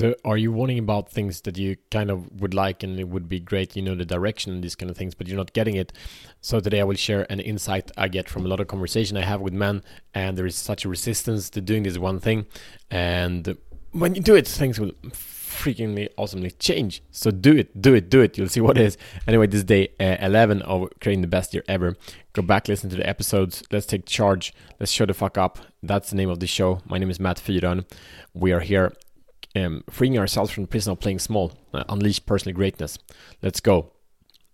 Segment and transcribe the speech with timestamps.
[0.00, 3.28] So, are you warning about things that you kind of would like and it would
[3.28, 5.76] be great, you know, the direction and these kind of things, but you're not getting
[5.76, 5.92] it?
[6.40, 9.24] So, today I will share an insight I get from a lot of conversation I
[9.24, 9.82] have with men,
[10.14, 12.46] and there is such a resistance to doing this one thing.
[12.90, 13.58] And
[13.92, 17.02] when you do it, things will freakingly awesomely change.
[17.10, 18.38] So, do it, do it, do it.
[18.38, 18.96] You'll see what it is.
[19.28, 21.94] Anyway, this day uh, 11 of creating the best year ever.
[22.32, 23.62] Go back, listen to the episodes.
[23.70, 24.54] Let's take charge.
[24.78, 25.58] Let's show the fuck up.
[25.82, 26.80] That's the name of the show.
[26.86, 27.84] My name is Matt Fyron.
[28.32, 28.94] We are here
[29.56, 32.98] um, freeing ourselves from the prison of playing small, uh, unleash personal greatness.
[33.42, 33.92] Let's go.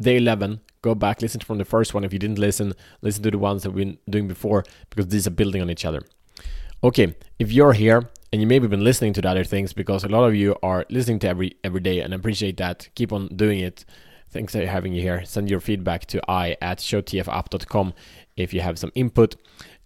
[0.00, 2.04] Day 11, go back, listen from the first one.
[2.04, 5.26] If you didn't listen, listen to the ones that we've been doing before because these
[5.26, 6.02] are building on each other.
[6.82, 10.08] Okay, if you're here and you maybe been listening to the other things because a
[10.08, 12.88] lot of you are listening to every every day and appreciate that.
[12.96, 13.84] Keep on doing it.
[14.30, 15.24] Thanks for having you here.
[15.24, 17.94] Send your feedback to i at showtfapp.com
[18.36, 19.36] if you have some input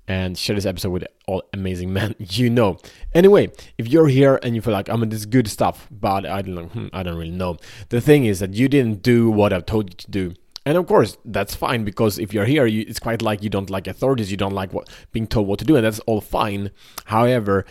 [0.08, 2.78] and share this episode with all amazing men you know.
[3.14, 6.26] Anyway, if you're here and you feel like, I mean, this is good stuff, but
[6.26, 7.56] I don't know, hmm, I don't really know.
[7.88, 10.34] The thing is that you didn't do what I've told you to do.
[10.64, 13.70] And of course, that's fine because if you're here, you, it's quite like you don't
[13.70, 16.72] like authorities, you don't like what being told what to do, and that's all fine.
[17.04, 17.64] However,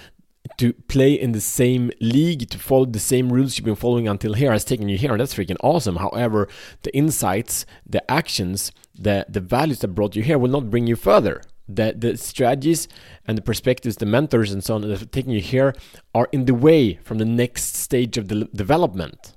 [0.57, 4.33] to play in the same league, to follow the same rules you've been following until
[4.33, 5.97] here has taken you here, and that's freaking awesome.
[5.97, 6.47] However,
[6.83, 10.95] the insights, the actions, the the values that brought you here will not bring you
[10.95, 12.87] further the, the strategies
[13.27, 15.73] and the perspectives, the mentors and so on that are taking you here
[16.13, 19.35] are in the way from the next stage of the development.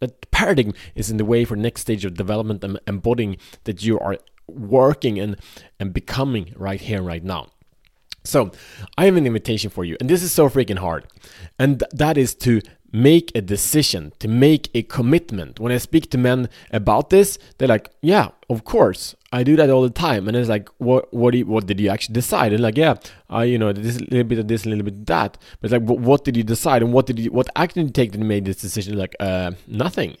[0.00, 3.98] That paradigm is in the way for next stage of development and embodying that you
[3.98, 5.36] are working and,
[5.78, 7.48] and becoming right here, right now.
[8.24, 8.50] So,
[8.98, 11.06] I have an invitation for you, and this is so freaking hard.
[11.58, 12.60] And th- that is to
[12.92, 15.60] make a decision, to make a commitment.
[15.60, 19.70] When I speak to men about this, they're like, "Yeah, of course, I do that
[19.70, 21.12] all the time." And it's like, "What?
[21.12, 21.34] What?
[21.34, 22.94] You, what did you actually decide?" And like, "Yeah,
[23.28, 25.82] I, you know, this little bit of this, a little bit of that." But like,
[25.82, 26.82] what did you decide?
[26.82, 28.96] And what did you, what action did you take that made this decision?
[28.96, 30.16] Like, uh, nothing.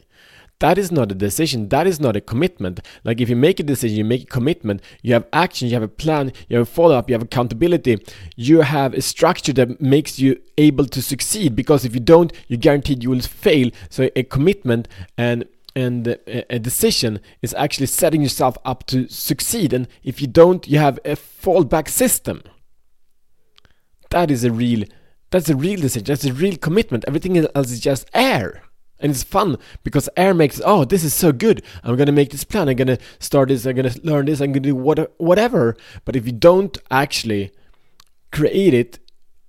[0.60, 1.68] That is not a decision.
[1.68, 2.80] That is not a commitment.
[3.04, 5.84] Like if you make a decision, you make a commitment, you have action, you have
[5.84, 8.04] a plan, you have a follow up, you have accountability,
[8.34, 11.54] you have a structure that makes you able to succeed.
[11.54, 13.70] Because if you don't, you're guaranteed you will fail.
[13.88, 15.46] So a commitment and
[15.76, 19.72] and a decision is actually setting yourself up to succeed.
[19.72, 22.42] And if you don't, you have a fallback system.
[24.10, 24.84] That is a real.
[25.30, 26.06] That's a real decision.
[26.06, 27.04] That's a real commitment.
[27.06, 28.62] Everything else is just air.
[29.00, 31.62] And it's fun because air makes, oh, this is so good.
[31.84, 32.68] I'm to make this plan.
[32.68, 33.64] I'm to start this.
[33.64, 34.40] I'm to learn this.
[34.40, 35.76] I'm to do what, whatever.
[36.04, 37.52] But if you don't actually
[38.32, 38.98] create it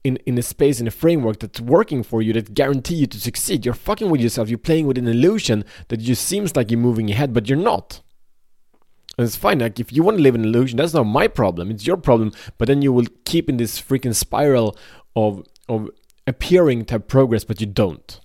[0.04, 3.20] in, in a space, in a framework that's working for you, that guarantee you to
[3.20, 4.50] succeed, you're fucking with yourself.
[4.50, 8.02] You're playing with an illusion that just seems like you're moving ahead, but you're not.
[9.18, 9.59] And it's fine.
[9.59, 11.72] Like if you want to live in illusion, that's not my problem.
[11.72, 12.32] It's your problem.
[12.58, 14.78] But then you will keep in this freaking spiral
[15.16, 15.90] of of
[16.26, 18.20] appearing to have progress, but you don't.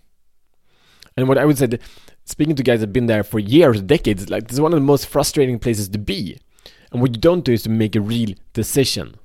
[1.17, 1.81] And what I would say, that
[2.25, 4.79] speaking to guys that have been there for years, decades, like this is one of
[4.79, 6.39] the most frustrating places to be.
[6.93, 9.17] And what you don't do is to make a real decision.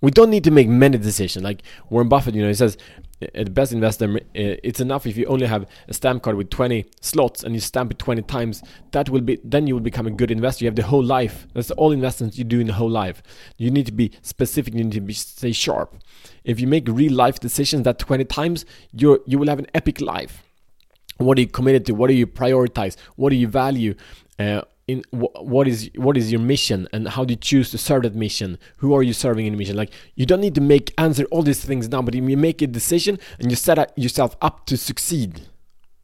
[0.00, 1.44] We don't need to make many decisions.
[1.44, 2.76] Like Warren Buffett, you know, he says,
[3.22, 6.50] uh, the best investor, uh, it's enough if you only have a stamp card with
[6.50, 8.62] 20 slots and you stamp it 20 times.
[8.90, 10.64] That will be, then you will become a good investor.
[10.64, 11.46] You have the whole life.
[11.54, 13.22] That's all investments you do in the whole life.
[13.58, 14.74] You need to be specific.
[14.74, 15.96] You need to be stay sharp.
[16.42, 20.00] If you make real life decisions that 20 times, you you will have an epic
[20.00, 20.42] life.
[21.18, 21.94] What are you committed to?
[21.94, 22.96] What do you prioritize?
[23.16, 23.94] What do you value?
[24.38, 28.02] Uh, in what is what is your mission and how do you choose to serve
[28.02, 30.92] that mission who are you serving in the mission like you don't need to make
[30.98, 34.36] answer all these things now but you make a decision and you set up yourself
[34.42, 35.42] up to succeed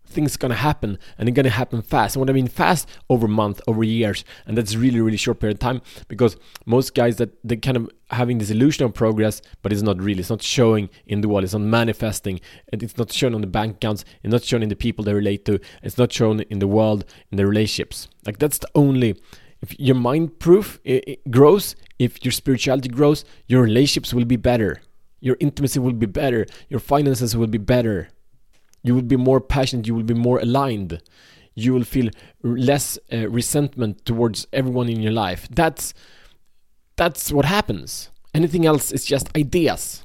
[0.08, 2.16] things gonna happen and they're gonna happen fast.
[2.16, 5.56] And what I mean fast over month, over years, and that's really, really short period
[5.56, 6.36] of time because
[6.66, 10.20] most guys that they kind of having this illusion of progress, but it's not really.
[10.20, 11.44] It's not showing in the world.
[11.44, 12.40] It's not manifesting.
[12.72, 14.04] And it's not shown on the bank accounts.
[14.22, 15.60] It's not shown in the people they relate to.
[15.82, 18.08] It's not shown in the world, in the relationships.
[18.26, 19.20] Like that's the only.
[19.60, 20.78] If your mind proof
[21.30, 24.80] grows, if your spirituality grows, your relationships will be better.
[25.20, 26.46] Your intimacy will be better.
[26.68, 28.08] Your finances will be better
[28.88, 31.02] you will be more passionate, you will be more aligned.
[31.54, 32.08] You will feel
[32.42, 35.46] less uh, resentment towards everyone in your life.
[35.50, 35.92] That's
[36.96, 38.10] that's what happens.
[38.32, 40.04] Anything else is just ideas.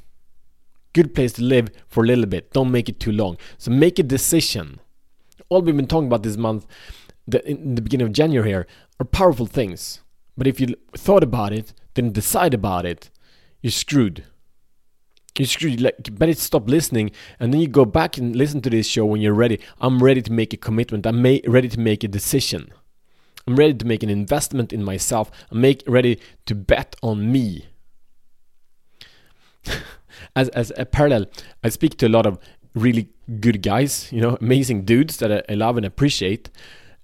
[0.92, 2.52] Good place to live for a little bit.
[2.52, 3.38] Don't make it too long.
[3.58, 4.80] So make a decision.
[5.48, 6.68] All we've been talking about this month,
[7.26, 8.68] the, in the beginning of January here,
[9.00, 10.02] are powerful things.
[10.38, 13.10] But if you thought about it, didn't decide about it,
[13.62, 14.26] you're screwed
[15.38, 15.82] you screwed.
[15.82, 19.22] Like, better stop listening, and then you go back and listen to this show when
[19.22, 19.60] you're ready.
[19.82, 21.06] I'm ready to make a commitment.
[21.06, 22.72] I'm ready to make a decision.
[23.48, 25.32] I'm ready to make an investment in myself.
[25.52, 27.68] I'm make ready to bet on me.
[30.36, 31.26] as as a parallel,
[31.64, 32.40] I speak to a lot of
[32.76, 33.10] really
[33.40, 36.50] good guys, you know, amazing dudes that I, I love and appreciate.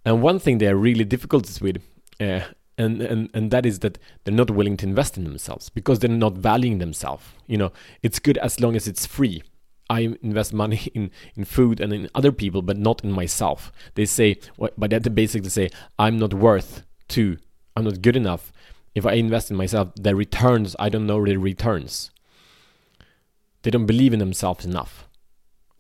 [0.06, 1.82] And one thing they are really difficult with,
[2.20, 2.42] uh,
[2.80, 6.10] and, and and that is that they're not willing to invest in themselves because they're
[6.10, 7.26] not valuing themselves.
[7.46, 7.72] You know,
[8.02, 9.44] it's good as long as it's free.
[9.90, 13.72] I invest money in, in food and in other people, but not in myself.
[13.96, 14.40] They say,
[14.78, 17.38] by that they basically say, I'm not worth to,
[17.76, 18.54] I'm not good enough.
[18.96, 22.12] If I invest in myself, the returns, I don't know the returns.
[23.64, 25.08] They don't believe in themselves enough.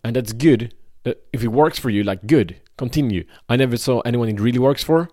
[0.04, 0.74] And that's good.
[1.06, 3.26] Uh, if it works for you, like good, continue.
[3.48, 5.10] I never saw anyone it really works for.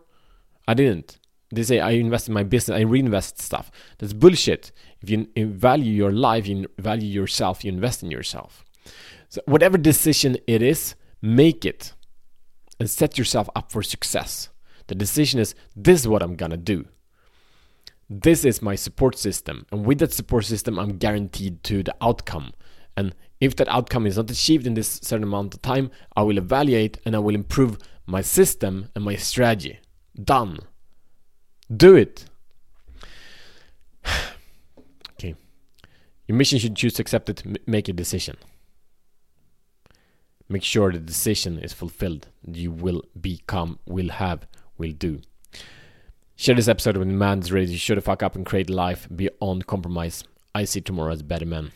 [0.66, 1.18] I didn't.
[1.50, 3.70] They say I invest in my business, I reinvest stuff.
[3.98, 4.72] That's bullshit.
[5.00, 8.64] If you value your life, you value yourself, you invest in yourself.
[9.28, 11.92] So, whatever decision it is, make it
[12.78, 14.48] and set yourself up for success.
[14.88, 16.86] The decision is this is what I'm gonna do.
[18.08, 22.52] This is my support system, and with that support system, I'm guaranteed to the outcome.
[22.96, 26.38] And if that outcome is not achieved in this certain amount of time, I will
[26.38, 29.80] evaluate and I will improve my system and my strategy.
[30.22, 30.60] Done.
[31.74, 32.26] Do it.
[35.12, 35.34] okay.
[36.28, 38.36] Your mission should choose to accept it, make a decision.
[40.48, 42.28] Make sure the decision is fulfilled.
[42.46, 44.46] You will become, will have,
[44.78, 45.22] will do.
[46.36, 49.08] Share this episode with man that's ready to shut the fuck up and create life
[49.14, 50.22] beyond compromise.
[50.54, 51.72] I see tomorrow as better man.